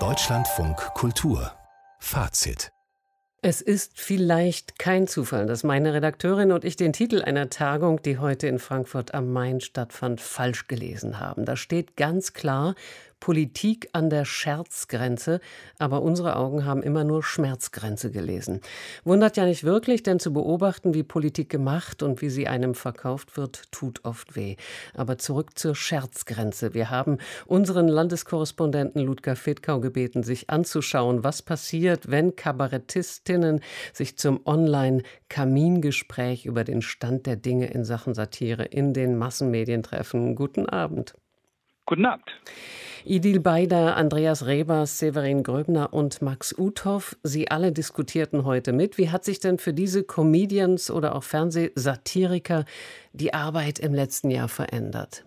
Deutschlandfunk 0.00 0.76
Kultur 0.94 1.52
Fazit 2.00 2.72
es 3.46 3.60
ist 3.60 4.00
vielleicht 4.00 4.78
kein 4.78 5.06
Zufall, 5.06 5.46
dass 5.46 5.64
meine 5.64 5.92
Redakteurin 5.92 6.50
und 6.50 6.64
ich 6.64 6.76
den 6.76 6.94
Titel 6.94 7.20
einer 7.20 7.50
Tagung, 7.50 8.00
die 8.00 8.16
heute 8.16 8.46
in 8.46 8.58
Frankfurt 8.58 9.12
am 9.12 9.34
Main 9.34 9.60
stattfand, 9.60 10.22
falsch 10.22 10.66
gelesen 10.66 11.20
haben. 11.20 11.44
Da 11.44 11.54
steht 11.54 11.94
ganz 11.98 12.32
klar 12.32 12.74
Politik 13.24 13.88
an 13.92 14.10
der 14.10 14.26
Scherzgrenze, 14.26 15.40
aber 15.78 16.02
unsere 16.02 16.36
Augen 16.36 16.66
haben 16.66 16.82
immer 16.82 17.04
nur 17.04 17.22
Schmerzgrenze 17.22 18.10
gelesen. 18.10 18.60
Wundert 19.02 19.38
ja 19.38 19.46
nicht 19.46 19.64
wirklich, 19.64 20.02
denn 20.02 20.20
zu 20.20 20.34
beobachten, 20.34 20.92
wie 20.92 21.04
Politik 21.04 21.48
gemacht 21.48 22.02
und 22.02 22.20
wie 22.20 22.28
sie 22.28 22.48
einem 22.48 22.74
verkauft 22.74 23.38
wird, 23.38 23.72
tut 23.72 24.04
oft 24.04 24.36
weh. 24.36 24.56
Aber 24.92 25.16
zurück 25.16 25.58
zur 25.58 25.74
Scherzgrenze. 25.74 26.74
Wir 26.74 26.90
haben 26.90 27.16
unseren 27.46 27.88
Landeskorrespondenten 27.88 29.00
Ludger 29.00 29.36
Fedkau 29.36 29.80
gebeten, 29.80 30.22
sich 30.22 30.50
anzuschauen, 30.50 31.24
was 31.24 31.40
passiert, 31.40 32.10
wenn 32.10 32.36
Kabarettistinnen 32.36 33.60
sich 33.94 34.18
zum 34.18 34.44
Online-Kamingespräch 34.44 36.44
über 36.44 36.62
den 36.62 36.82
Stand 36.82 37.24
der 37.24 37.36
Dinge 37.36 37.68
in 37.68 37.86
Sachen 37.86 38.12
Satire 38.12 38.64
in 38.64 38.92
den 38.92 39.16
Massenmedien 39.16 39.82
treffen. 39.82 40.34
Guten 40.34 40.68
Abend. 40.68 41.14
Guten 41.86 42.06
Abend. 42.06 42.24
Idil 43.04 43.40
Beider, 43.40 43.96
Andreas 43.96 44.46
Rebers, 44.46 44.98
Severin 44.98 45.42
Gröbner 45.42 45.92
und 45.92 46.22
Max 46.22 46.58
Uthoff, 46.58 47.16
Sie 47.22 47.50
alle 47.50 47.70
diskutierten 47.70 48.46
heute 48.46 48.72
mit. 48.72 48.96
Wie 48.96 49.10
hat 49.10 49.24
sich 49.24 49.40
denn 49.40 49.58
für 49.58 49.74
diese 49.74 50.04
Comedians 50.04 50.90
oder 50.90 51.14
auch 51.14 51.22
Fernsehsatiriker 51.24 52.64
die 53.12 53.34
Arbeit 53.34 53.78
im 53.78 53.92
letzten 53.92 54.30
Jahr 54.30 54.48
verändert? 54.48 55.24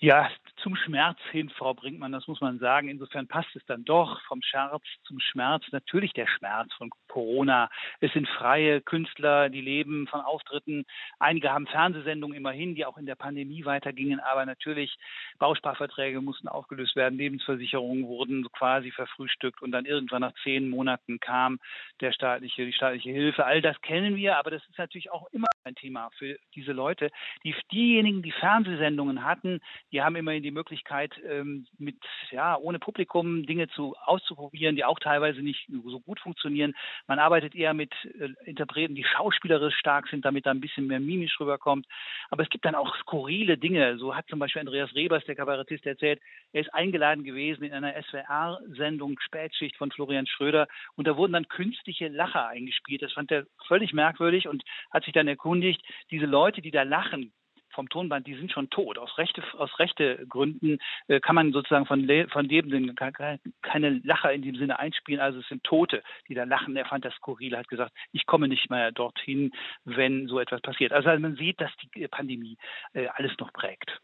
Ja, 0.00 0.28
zum 0.62 0.76
Schmerz 0.76 1.18
hin, 1.30 1.50
Frau 1.50 1.74
Brinkmann, 1.74 2.12
das 2.12 2.26
muss 2.26 2.40
man 2.40 2.58
sagen. 2.58 2.88
Insofern 2.88 3.26
passt 3.26 3.54
es 3.56 3.64
dann 3.66 3.84
doch 3.84 4.20
vom 4.22 4.42
Scherz 4.42 4.82
zum 5.04 5.20
Schmerz. 5.20 5.64
Natürlich 5.72 6.12
der 6.12 6.26
Schmerz 6.26 6.72
von 6.74 6.90
Corona. 7.08 7.70
Es 8.00 8.12
sind 8.12 8.28
freie 8.28 8.80
Künstler, 8.80 9.48
die 9.48 9.60
leben 9.60 10.06
von 10.06 10.20
Auftritten. 10.20 10.84
Einige 11.18 11.50
haben 11.50 11.66
Fernsehsendungen 11.66 12.36
immerhin, 12.36 12.74
die 12.74 12.84
auch 12.84 12.98
in 12.98 13.06
der 13.06 13.14
Pandemie 13.14 13.64
weitergingen. 13.64 14.20
Aber 14.20 14.46
natürlich 14.46 14.96
Bausparverträge 15.38 16.20
mussten 16.20 16.48
aufgelöst 16.48 16.96
werden. 16.96 17.18
Lebensversicherungen 17.18 18.06
wurden 18.06 18.46
quasi 18.52 18.90
verfrühstückt. 18.90 19.62
Und 19.62 19.72
dann 19.72 19.86
irgendwann 19.86 20.22
nach 20.22 20.34
zehn 20.42 20.68
Monaten 20.68 21.20
kam 21.20 21.58
der 22.00 22.12
staatliche, 22.12 22.64
die 22.64 22.72
staatliche 22.72 23.10
Hilfe. 23.10 23.44
All 23.44 23.62
das 23.62 23.80
kennen 23.80 24.16
wir. 24.16 24.36
Aber 24.36 24.50
das 24.50 24.62
ist 24.68 24.78
natürlich 24.78 25.10
auch 25.10 25.28
immer 25.32 25.48
ein 25.64 25.74
Thema 25.74 26.10
für 26.18 26.36
diese 26.54 26.72
Leute. 26.72 27.10
Die, 27.44 27.54
diejenigen, 27.72 28.22
die 28.22 28.32
Fernsehsendungen 28.32 29.24
hatten, 29.24 29.60
die 29.92 30.02
haben 30.02 30.16
immerhin 30.16 30.42
die 30.42 30.49
die 30.50 30.54
Möglichkeit, 30.54 31.12
ähm, 31.24 31.66
mit, 31.78 31.96
ja, 32.30 32.56
ohne 32.56 32.78
Publikum 32.78 33.46
Dinge 33.46 33.68
zu, 33.68 33.94
auszuprobieren, 34.04 34.74
die 34.74 34.84
auch 34.84 34.98
teilweise 34.98 35.40
nicht 35.40 35.68
so 35.68 36.00
gut 36.00 36.18
funktionieren. 36.20 36.74
Man 37.06 37.18
arbeitet 37.18 37.54
eher 37.54 37.72
mit 37.72 37.92
äh, 38.18 38.30
Interpreten, 38.44 38.94
die 38.94 39.04
schauspielerisch 39.04 39.76
stark 39.76 40.08
sind, 40.08 40.24
damit 40.24 40.46
da 40.46 40.50
ein 40.50 40.60
bisschen 40.60 40.88
mehr 40.88 41.00
mimisch 41.00 41.38
rüberkommt. 41.38 41.86
Aber 42.30 42.42
es 42.42 42.50
gibt 42.50 42.64
dann 42.64 42.74
auch 42.74 42.96
skurrile 42.96 43.56
Dinge. 43.56 43.96
So 43.98 44.16
hat 44.16 44.26
zum 44.28 44.40
Beispiel 44.40 44.60
Andreas 44.60 44.94
Rebers, 44.94 45.24
der 45.24 45.36
Kabarettist, 45.36 45.86
erzählt, 45.86 46.20
er 46.52 46.62
ist 46.62 46.74
eingeladen 46.74 47.22
gewesen 47.22 47.62
in 47.62 47.72
einer 47.72 47.94
SWR-Sendung 48.02 49.20
Spätschicht 49.20 49.76
von 49.76 49.92
Florian 49.92 50.26
Schröder 50.26 50.66
und 50.96 51.06
da 51.06 51.16
wurden 51.16 51.32
dann 51.32 51.48
künstliche 51.48 52.08
Lacher 52.08 52.48
eingespielt. 52.48 53.02
Das 53.02 53.12
fand 53.12 53.30
er 53.30 53.46
völlig 53.68 53.92
merkwürdig 53.92 54.48
und 54.48 54.64
hat 54.90 55.04
sich 55.04 55.14
dann 55.14 55.28
erkundigt, 55.28 55.82
diese 56.10 56.26
Leute, 56.26 56.60
die 56.60 56.72
da 56.72 56.82
lachen, 56.82 57.32
vom 57.72 57.88
Tonband, 57.88 58.26
die 58.26 58.34
sind 58.34 58.52
schon 58.52 58.70
tot. 58.70 58.98
Aus 58.98 59.16
rechte, 59.18 59.42
aus 59.58 59.78
rechte 59.78 60.26
Gründen 60.28 60.78
äh, 61.08 61.20
kann 61.20 61.34
man 61.34 61.52
sozusagen 61.52 61.86
von, 61.86 62.00
Le 62.00 62.28
von 62.28 62.44
Lebenden 62.44 62.94
keine 62.94 64.00
Lacher 64.04 64.32
in 64.32 64.42
dem 64.42 64.56
Sinne 64.56 64.78
einspielen. 64.78 65.20
Also 65.20 65.40
es 65.40 65.48
sind 65.48 65.64
Tote, 65.64 66.02
die 66.28 66.34
da 66.34 66.44
lachen. 66.44 66.76
Er 66.76 66.86
fand 66.86 67.04
das 67.04 67.14
skurril, 67.14 67.56
hat 67.56 67.68
gesagt, 67.68 67.92
ich 68.12 68.26
komme 68.26 68.48
nicht 68.48 68.70
mehr 68.70 68.92
dorthin, 68.92 69.52
wenn 69.84 70.26
so 70.28 70.38
etwas 70.38 70.60
passiert. 70.60 70.92
Also 70.92 71.08
man 71.18 71.36
sieht, 71.36 71.60
dass 71.60 71.70
die 71.94 72.06
Pandemie 72.08 72.56
äh, 72.92 73.06
alles 73.14 73.32
noch 73.38 73.52
prägt. 73.52 74.00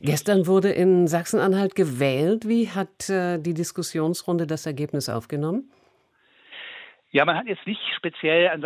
Gestern 0.00 0.46
wurde 0.46 0.70
in 0.70 1.06
Sachsen-Anhalt 1.06 1.74
gewählt. 1.74 2.48
Wie 2.48 2.68
hat 2.70 3.08
äh, 3.08 3.38
die 3.38 3.54
Diskussionsrunde 3.54 4.46
das 4.46 4.66
Ergebnis 4.66 5.08
aufgenommen? 5.08 5.70
Ja, 7.10 7.24
man 7.24 7.36
hat 7.36 7.46
jetzt 7.46 7.66
nicht 7.66 7.80
speziell 7.96 8.48
an 8.48 8.60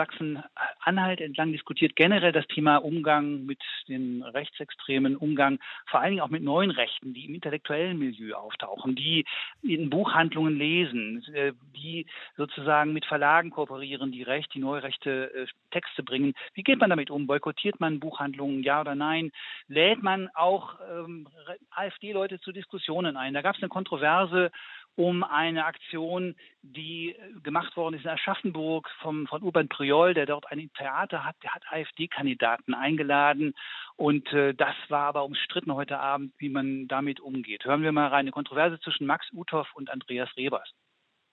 Sachsen-Anhalt 0.82 1.20
entlang 1.20 1.52
diskutiert, 1.52 1.96
generell 1.96 2.32
das 2.32 2.46
Thema 2.46 2.76
Umgang 2.76 3.44
mit 3.46 3.60
den 3.88 4.22
Rechtsextremen, 4.22 5.16
Umgang 5.16 5.58
vor 5.86 6.00
allen 6.00 6.10
Dingen 6.10 6.22
auch 6.22 6.30
mit 6.30 6.42
neuen 6.42 6.70
Rechten, 6.70 7.14
die 7.14 7.26
im 7.26 7.34
intellektuellen 7.34 7.98
Milieu 7.98 8.34
auftauchen, 8.34 8.94
die 8.94 9.24
in 9.62 9.90
Buchhandlungen 9.90 10.56
lesen, 10.56 11.24
äh, 11.34 11.52
die 11.76 12.06
sozusagen 12.36 12.92
mit 12.92 13.04
Verlagen 13.04 13.50
kooperieren, 13.50 14.12
die 14.12 14.22
recht, 14.22 14.52
die 14.54 14.60
neurechte 14.60 15.32
äh, 15.34 15.46
Texte 15.70 16.02
bringen. 16.02 16.34
Wie 16.54 16.62
geht 16.62 16.78
man 16.78 16.90
damit 16.90 17.10
um? 17.10 17.26
Boykottiert 17.26 17.80
man 17.80 18.00
Buchhandlungen, 18.00 18.62
ja 18.62 18.80
oder 18.80 18.94
nein? 18.94 19.30
Lädt 19.68 20.02
man 20.02 20.28
auch 20.34 20.76
ähm, 20.90 21.28
AfD-Leute 21.70 22.40
zu 22.40 22.52
Diskussionen 22.52 23.16
ein? 23.16 23.34
Da 23.34 23.42
gab 23.42 23.56
es 23.56 23.62
eine 23.62 23.68
Kontroverse 23.68 24.50
um 24.96 25.22
eine 25.22 25.64
Aktion, 25.64 26.34
die 26.62 27.10
äh, 27.10 27.40
gemacht 27.42 27.76
worden 27.76 27.94
ist 27.94 28.04
in 28.04 28.10
Aschaffenburg 28.10 28.88
vom, 29.00 29.26
von 29.26 29.42
Urban 29.42 29.68
Priol, 29.68 30.14
der 30.14 30.26
dort 30.26 30.50
ein 30.50 30.70
Theater 30.76 31.24
hat. 31.24 31.36
Der 31.42 31.54
hat 31.54 31.62
AfD-Kandidaten 31.70 32.74
eingeladen 32.74 33.54
und 33.96 34.30
äh, 34.32 34.54
das 34.54 34.74
war 34.88 35.06
aber 35.06 35.24
umstritten 35.24 35.74
heute 35.74 35.98
Abend, 35.98 36.32
wie 36.38 36.48
man 36.48 36.88
damit 36.88 37.20
umgeht. 37.20 37.64
Hören 37.64 37.82
wir 37.82 37.92
mal 37.92 38.08
rein. 38.08 38.22
Eine 38.22 38.30
Kontroverse 38.30 38.78
zwischen 38.80 39.06
Max 39.06 39.26
Uthoff 39.32 39.68
und 39.74 39.90
Andreas 39.90 40.30
Rebers. 40.36 40.70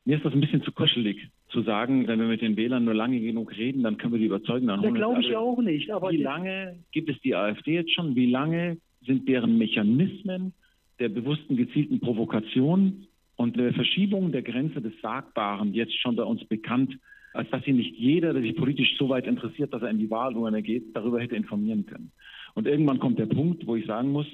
Mir 0.06 0.18
ist 0.18 0.26
das 0.26 0.34
ein 0.34 0.42
bisschen 0.42 0.64
zu 0.64 0.72
kuschelig, 0.72 1.28
zu 1.50 1.62
sagen, 1.62 2.08
wenn 2.08 2.20
wir 2.20 2.28
mit 2.28 2.42
den 2.42 2.56
Wählern 2.56 2.86
nur 2.86 2.96
lange 2.96 3.20
genug 3.20 3.56
reden, 3.56 3.84
dann 3.84 3.98
können 3.98 4.14
wir 4.14 4.20
die 4.20 4.26
überzeugen. 4.26 4.68
Dann 4.68 4.94
glaube 4.94 5.22
ich 5.22 5.36
auch 5.36 5.62
nicht. 5.62 5.92
Aber 5.92 6.10
wie 6.12 6.18
lange 6.18 6.80
gibt 6.92 7.10
es 7.10 7.20
die 7.22 7.36
AfD 7.36 7.74
jetzt 7.74 7.94
schon? 7.94 8.16
Wie 8.16 8.26
lange 8.26 8.78
sind 9.06 9.28
deren 9.28 9.58
Mechanismen 9.58 10.54
der 11.00 11.10
bewussten, 11.10 11.58
gezielten 11.58 12.00
Provokation 12.00 13.08
und 13.40 13.56
der 13.56 13.74
Verschiebung 13.74 14.34
der 14.34 14.42
Grenze 14.42 14.82
des 14.82 14.92
Sagbaren 15.02 15.74
jetzt 15.74 15.98
schon 16.02 16.18
bei 16.18 16.24
uns 16.24 16.44
bekannt, 16.44 17.00
als 17.32 17.50
dass 17.52 17.64
sie 17.64 17.72
nicht 17.72 17.96
jeder, 17.96 18.34
der 18.34 18.42
sich 18.42 18.54
politisch 18.54 18.98
so 19.00 19.08
weit 19.08 19.28
interessiert, 19.28 19.74
dass 19.74 19.82
er 19.82 19.90
in 19.90 19.98
die 19.98 20.10
Wahlurne 20.10 20.62
geht, 20.62 20.94
darüber 20.94 21.22
hätte 21.22 21.38
informieren 21.38 21.86
können. 21.86 22.12
Und 22.54 22.68
irgendwann 22.68 23.00
kommt 23.00 23.18
der 23.18 23.28
Punkt, 23.28 23.66
wo 23.66 23.78
ich 23.78 23.86
sagen 23.86 24.12
muss, 24.12 24.26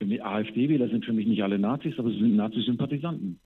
AfD-Wähler 0.00 0.88
sind 0.88 1.04
für 1.04 1.12
mich 1.12 1.26
nicht 1.26 1.42
alle 1.42 1.58
Nazis, 1.58 1.94
aber 1.98 2.10
sie 2.10 2.20
sind 2.20 2.36
Nazi-Sympathisanten. 2.36 3.40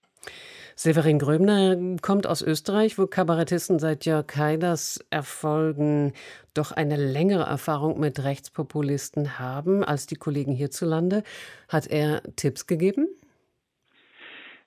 Severin 0.74 1.18
Gröbner 1.18 1.96
kommt 2.02 2.26
aus 2.26 2.42
Österreich, 2.42 2.98
wo 2.98 3.06
Kabarettisten 3.06 3.78
seit 3.78 4.04
Jörg 4.04 4.26
Haiders 4.36 5.02
Erfolgen 5.08 6.12
doch 6.52 6.72
eine 6.72 6.96
längere 6.96 7.44
Erfahrung 7.44 7.98
mit 7.98 8.22
Rechtspopulisten 8.22 9.38
haben 9.38 9.82
als 9.82 10.06
die 10.06 10.16
Kollegen 10.16 10.52
hierzulande. 10.52 11.22
Hat 11.68 11.86
er 11.86 12.22
Tipps 12.36 12.66
gegeben? 12.66 13.08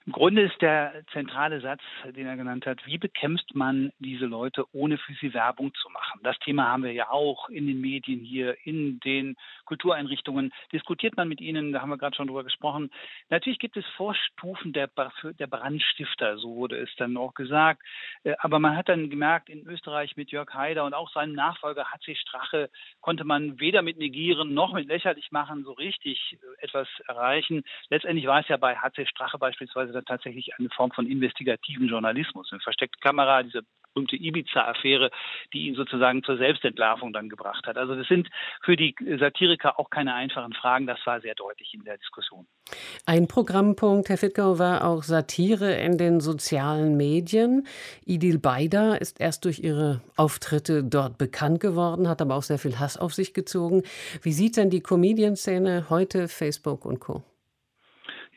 Im 0.09 0.14
Grunde 0.14 0.42
ist 0.42 0.59
der 0.59 1.03
zentrale 1.14 1.62
Satz, 1.62 1.81
den 2.16 2.25
er 2.25 2.36
genannt 2.36 2.66
hat, 2.66 2.84
wie 2.88 2.97
bekämpft 2.97 3.53
man 3.53 3.92
diese 4.00 4.25
Leute, 4.25 4.66
ohne 4.74 4.97
für 4.97 5.14
sie 5.22 5.36
Werbung 5.36 5.72
zu 5.75 5.88
machen? 5.90 6.22
Das 6.24 6.36
Thema 6.40 6.68
haben 6.68 6.81
wir 6.81 6.94
ja 6.94 7.12
auch 7.12 7.47
in 7.50 7.68
den 7.68 7.80
Medien 7.80 8.22
hier, 8.22 8.58
in 8.66 9.00
den 9.02 9.36
Kultureinrichtungen. 9.66 10.52
Diskutiert 10.74 11.16
man 11.16 11.30
mit 11.30 11.42
ihnen, 11.42 11.74
da 11.74 11.81
haben 11.81 11.92
wir 11.92 12.00
gerade 12.00 12.16
schon 12.16 12.25
drüber 12.25 12.44
gesprochen. 12.44 12.90
Natürlich 13.30 13.59
gibt 13.59 13.78
es 13.78 13.86
Vorstufen 13.97 14.74
der, 14.74 14.90
der 15.38 15.46
Brandstifter, 15.46 16.40
so 16.40 16.56
wurde 16.56 16.78
es 16.80 16.90
dann 16.97 17.16
auch 17.16 17.36
gesagt. 17.36 17.84
Äh, 18.24 18.34
aber 18.40 18.58
man 18.58 18.76
hat 18.76 18.90
dann 18.90 19.12
gemerkt, 19.12 19.47
in 19.47 19.64
Österreich 19.68 20.18
mit 20.18 20.31
Jörg 20.31 20.52
Haider 20.56 20.86
und 20.86 20.96
auch 20.96 21.12
seinem 21.14 21.36
Nachfolger 21.36 21.86
HC 21.91 22.16
Strache 22.16 22.72
konnte 23.00 23.26
man 23.26 23.59
weder 23.59 23.84
mit 23.84 24.00
negieren 24.00 24.56
noch 24.56 24.74
mit 24.74 24.88
lächerlich 24.88 25.31
machen 25.31 25.64
so 25.66 25.74
richtig 25.74 26.40
äh, 26.41 26.66
etwas 26.66 26.88
erreichen. 27.08 27.64
Letztendlich 27.91 28.26
war 28.26 28.40
es 28.40 28.47
ja 28.47 28.58
bei 28.58 28.76
HC 28.76 29.06
Strache 29.06 29.38
beispielsweise 29.38 29.98
tatsächlich 30.03 30.53
eine 30.57 30.69
Form 30.69 30.91
von 30.91 31.07
investigativen 31.07 31.87
Journalismus. 31.87 32.51
Eine 32.51 32.61
versteckte 32.61 32.99
Kamera, 32.99 33.43
diese 33.43 33.63
berühmte 33.93 34.16
Ibiza-Affäre, 34.16 35.11
die 35.53 35.67
ihn 35.67 35.75
sozusagen 35.75 36.23
zur 36.23 36.37
Selbstentlarvung 36.37 37.13
dann 37.13 37.29
gebracht 37.29 37.66
hat. 37.67 37.78
Also 37.78 37.96
das 37.96 38.07
sind 38.07 38.29
für 38.63 38.75
die 38.75 38.96
Satiriker 39.19 39.79
auch 39.79 39.90
keine 39.90 40.13
einfachen 40.13 40.53
Fragen. 40.53 40.87
Das 40.87 40.99
war 41.05 41.22
sehr 41.22 41.35
deutlich 41.35 41.73
in 41.73 41.84
der 41.84 41.97
Diskussion. 41.97 42.47
Ein 43.05 43.28
Programmpunkt, 43.28 44.09
Herr 44.09 44.17
Fittgau, 44.17 44.59
war 44.59 44.85
auch 44.85 45.03
Satire 45.03 45.73
in 45.73 45.97
den 45.97 46.19
sozialen 46.19 46.97
Medien. 46.97 47.67
Idil 48.05 48.40
Beider 48.40 49.01
ist 49.01 49.19
erst 49.19 49.46
durch 49.46 49.59
ihre 49.59 50.01
Auftritte 50.16 50.84
dort 50.84 51.17
bekannt 51.17 51.59
geworden, 51.59 52.07
hat 52.07 52.22
aber 52.22 52.35
auch 52.35 52.43
sehr 52.43 52.59
viel 52.59 52.79
Hass 52.79 52.97
auf 52.97 53.13
sich 53.13 53.34
gezogen. 53.34 53.84
Wie 54.22 54.31
sieht 54.31 54.57
denn 54.57 54.69
die 54.69 54.81
Comedian-Szene 54.81 55.87
heute, 55.90 56.28
Facebook 56.28 56.85
und 56.85 56.99
Co.? 56.99 57.23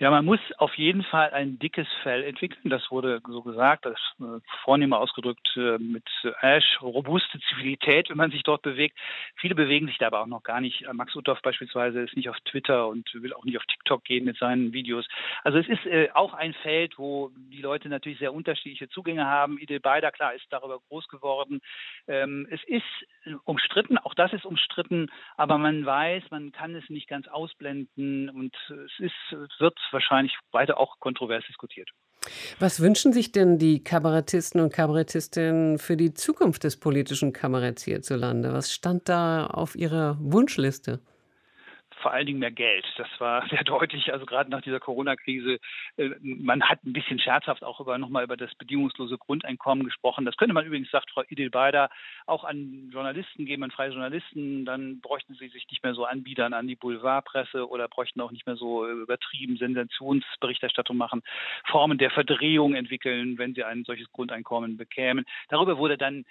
Ja, 0.02 0.10
man 0.10 0.24
muss 0.24 0.40
auf 0.58 0.74
jeden 0.74 1.04
Fall 1.04 1.30
ein 1.30 1.60
dickes 1.60 1.86
Fell 2.02 2.24
entwickeln. 2.24 2.70
Das 2.70 2.90
wurde 2.90 3.20
so 3.24 3.40
gesagt, 3.40 3.86
das 3.86 4.00
äh, 4.18 4.40
vornehmer 4.64 4.98
ausgedrückt 4.98 5.48
äh, 5.54 5.78
mit 5.78 6.02
Ash, 6.40 6.82
robuste 6.82 7.38
Zivilität, 7.48 8.10
wenn 8.10 8.16
man 8.16 8.32
sich 8.32 8.42
dort 8.42 8.62
bewegt. 8.62 8.98
Viele 9.36 9.54
bewegen 9.54 9.86
sich 9.86 9.98
da 9.98 10.08
aber 10.08 10.22
auch 10.22 10.26
noch 10.26 10.42
gar 10.42 10.60
nicht. 10.60 10.84
Max 10.92 11.14
Uthoff 11.14 11.40
beispielsweise 11.40 12.00
ist 12.00 12.16
nicht 12.16 12.28
auf 12.28 12.40
Twitter 12.40 12.88
und 12.88 13.14
will 13.14 13.32
auch 13.32 13.44
nicht 13.44 13.56
auf 13.56 13.64
TikTok 13.66 14.02
gehen 14.02 14.24
mit 14.24 14.36
seinen 14.38 14.72
Videos. 14.72 15.06
Also 15.44 15.58
es 15.58 15.68
ist 15.68 15.86
äh, 15.86 16.08
auch 16.14 16.34
ein 16.34 16.52
Feld, 16.52 16.98
wo 16.98 17.30
die 17.36 17.62
Leute 17.62 17.88
natürlich 17.88 18.18
sehr 18.18 18.34
unterschiedliche 18.34 18.88
Zugänge 18.88 19.26
haben. 19.26 19.56
Idel 19.56 19.78
Beider, 19.78 20.10
klar, 20.10 20.34
ist 20.34 20.46
darüber 20.50 20.80
groß 20.88 21.06
geworden. 21.06 21.60
Ähm, 22.08 22.48
es 22.50 22.64
ist 22.64 22.82
umstritten, 23.44 23.98
auch 23.98 24.14
das 24.14 24.32
ist 24.32 24.46
umstritten, 24.46 25.12
aber 25.36 25.58
man 25.58 25.86
weiß, 25.86 26.24
man 26.32 26.50
kann 26.50 26.74
es 26.74 26.90
nicht 26.90 27.06
ganz 27.06 27.28
ausblenden 27.28 28.30
und 28.30 28.56
es 28.68 28.98
ist, 28.98 29.60
wird 29.60 29.78
wahrscheinlich 29.92 30.36
weiter 30.52 30.78
auch 30.78 30.98
kontrovers 31.00 31.44
diskutiert. 31.46 31.90
Was 32.60 32.80
wünschen 32.80 33.12
sich 33.12 33.32
denn 33.32 33.58
die 33.58 33.82
Kabarettisten 33.82 34.60
und 34.60 34.72
Kabarettistinnen 34.72 35.78
für 35.78 35.96
die 35.96 36.14
Zukunft 36.14 36.64
des 36.64 36.78
politischen 36.78 37.32
Kabaretts 37.32 37.82
hierzulande? 37.82 38.52
Was 38.52 38.72
stand 38.72 39.08
da 39.08 39.46
auf 39.46 39.74
ihrer 39.74 40.16
Wunschliste? 40.20 41.00
Vor 42.02 42.12
allen 42.12 42.26
Dingen 42.26 42.40
mehr 42.40 42.50
Geld. 42.50 42.84
Das 42.96 43.08
war 43.18 43.46
sehr 43.50 43.64
deutlich, 43.64 44.12
also 44.12 44.26
gerade 44.26 44.50
nach 44.50 44.60
dieser 44.60 44.80
Corona-Krise. 44.80 45.58
Äh, 45.96 46.10
man 46.20 46.62
hat 46.62 46.84
ein 46.84 46.92
bisschen 46.92 47.18
scherzhaft 47.18 47.64
auch 47.64 47.80
über 47.80 47.96
nochmal 47.98 48.24
über 48.24 48.36
das 48.36 48.54
bedingungslose 48.56 49.16
Grundeinkommen 49.18 49.84
gesprochen. 49.84 50.24
Das 50.24 50.36
könnte 50.36 50.54
man 50.54 50.66
übrigens, 50.66 50.90
sagt 50.90 51.10
Frau 51.10 51.22
Idil 51.28 51.50
Beider, 51.50 51.88
auch 52.26 52.44
an 52.44 52.90
Journalisten 52.92 53.46
geben, 53.46 53.62
an 53.64 53.70
freie 53.70 53.90
Journalisten. 53.90 54.64
Dann 54.64 55.00
bräuchten 55.00 55.34
sie 55.34 55.48
sich 55.48 55.66
nicht 55.70 55.82
mehr 55.82 55.94
so 55.94 56.04
anbiedern 56.04 56.52
an 56.52 56.66
die 56.66 56.76
Boulevardpresse 56.76 57.68
oder 57.68 57.88
bräuchten 57.88 58.20
auch 58.20 58.32
nicht 58.32 58.46
mehr 58.46 58.56
so 58.56 58.86
übertrieben 58.88 59.56
Sensationsberichterstattung 59.56 60.96
machen, 60.96 61.22
Formen 61.64 61.98
der 61.98 62.10
Verdrehung 62.10 62.74
entwickeln, 62.74 63.38
wenn 63.38 63.54
sie 63.54 63.64
ein 63.64 63.84
solches 63.84 64.10
Grundeinkommen 64.12 64.76
bekämen. 64.76 65.24
Darüber 65.48 65.78
wurde 65.78 65.96
dann 65.96 66.24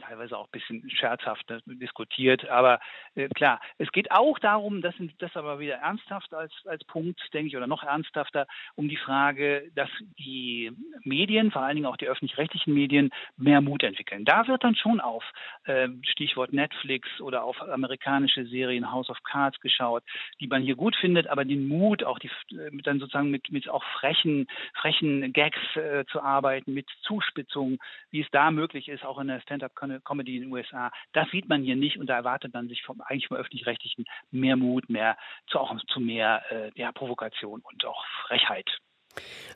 teilweise 0.00 0.36
auch 0.36 0.46
ein 0.46 0.52
bisschen 0.52 0.90
scherzhaft 0.90 1.48
ne, 1.50 1.60
diskutiert. 1.66 2.48
Aber 2.48 2.80
äh, 3.14 3.28
klar, 3.28 3.60
es 3.78 3.90
geht 3.92 4.10
auch 4.10 4.38
darum, 4.38 4.82
das 4.82 4.94
das 5.18 5.36
aber 5.36 5.58
wieder 5.58 5.76
ernsthaft 5.76 6.32
als, 6.34 6.52
als 6.66 6.84
Punkt, 6.84 7.20
denke 7.32 7.48
ich, 7.48 7.56
oder 7.56 7.66
noch 7.66 7.82
ernsthafter, 7.82 8.46
um 8.74 8.88
die 8.88 8.96
Frage, 8.96 9.70
dass 9.74 9.90
die 10.18 10.72
Medien, 11.04 11.50
vor 11.50 11.62
allen 11.62 11.76
Dingen 11.76 11.86
auch 11.86 11.96
die 11.96 12.08
öffentlich-rechtlichen 12.08 12.74
Medien, 12.74 13.10
mehr 13.36 13.60
Mut 13.60 13.82
entwickeln. 13.82 14.24
Da 14.24 14.46
wird 14.48 14.64
dann 14.64 14.74
schon 14.74 15.00
auf 15.00 15.24
äh, 15.64 15.88
Stichwort 16.02 16.52
Netflix 16.52 17.20
oder 17.20 17.44
auf 17.44 17.60
amerikanische 17.62 18.46
Serien 18.46 18.90
House 18.90 19.10
of 19.10 19.22
Cards 19.22 19.60
geschaut, 19.60 20.02
die 20.40 20.46
man 20.46 20.62
hier 20.62 20.76
gut 20.76 20.96
findet, 20.96 21.26
aber 21.26 21.44
den 21.44 21.68
Mut, 21.68 22.04
auch 22.04 22.18
die 22.18 22.30
äh, 22.56 22.70
dann 22.82 22.98
sozusagen 22.98 23.30
mit, 23.30 23.50
mit 23.50 23.68
auch 23.68 23.84
frechen, 23.98 24.46
frechen 24.74 25.32
Gags 25.32 25.58
äh, 25.76 26.04
zu 26.06 26.20
arbeiten, 26.20 26.74
mit 26.74 26.88
Zuspitzung, 27.02 27.78
wie 28.10 28.20
es 28.20 28.30
da 28.30 28.50
möglich 28.50 28.88
ist, 28.88 29.04
auch 29.04 29.18
in 29.18 29.28
der 29.36 29.42
Stand-up-Comedy 29.42 30.36
in 30.36 30.42
den 30.42 30.52
USA. 30.52 30.90
Das 31.12 31.28
sieht 31.30 31.48
man 31.48 31.62
hier 31.62 31.76
nicht 31.76 31.98
und 31.98 32.06
da 32.06 32.16
erwartet 32.16 32.54
man 32.54 32.68
sich 32.68 32.82
vom, 32.82 33.00
eigentlich 33.02 33.28
vom 33.28 33.36
Öffentlich-Rechtlichen 33.36 34.04
mehr 34.30 34.56
Mut, 34.56 34.88
mehr 34.88 35.16
zu, 35.48 35.58
auch 35.58 35.74
zu 35.88 36.00
mehr 36.00 36.42
äh, 36.50 36.70
ja, 36.74 36.92
Provokation 36.92 37.60
und 37.60 37.84
auch 37.84 38.04
Frechheit. 38.26 38.68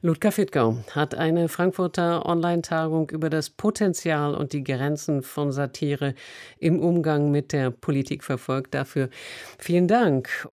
Ludger 0.00 0.32
Fittgau 0.32 0.76
hat 0.94 1.14
eine 1.14 1.48
Frankfurter 1.48 2.24
Online-Tagung 2.24 3.10
über 3.10 3.28
das 3.28 3.50
Potenzial 3.50 4.34
und 4.34 4.54
die 4.54 4.64
Grenzen 4.64 5.22
von 5.22 5.52
Satire 5.52 6.14
im 6.58 6.80
Umgang 6.80 7.30
mit 7.30 7.52
der 7.52 7.70
Politik 7.70 8.24
verfolgt. 8.24 8.74
Dafür 8.74 9.10
vielen 9.58 9.86
Dank. 9.86 10.48